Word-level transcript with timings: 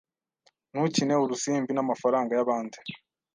Ntukine 0.71 1.13
urusimbi 1.17 1.71
namafaranga 1.73 2.31
yabandi. 2.37 2.77